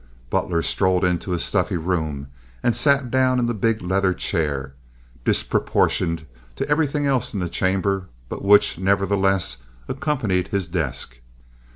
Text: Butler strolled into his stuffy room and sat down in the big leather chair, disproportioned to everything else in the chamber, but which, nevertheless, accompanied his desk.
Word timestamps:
Butler 0.31 0.63
strolled 0.63 1.05
into 1.05 1.29
his 1.29 1.43
stuffy 1.45 1.77
room 1.77 2.25
and 2.63 2.75
sat 2.75 3.11
down 3.11 3.37
in 3.37 3.45
the 3.45 3.53
big 3.53 3.83
leather 3.83 4.15
chair, 4.15 4.73
disproportioned 5.25 6.25
to 6.55 6.67
everything 6.67 7.05
else 7.05 7.35
in 7.35 7.39
the 7.39 7.47
chamber, 7.47 8.07
but 8.27 8.43
which, 8.43 8.79
nevertheless, 8.79 9.57
accompanied 9.87 10.47
his 10.47 10.67
desk. 10.67 11.19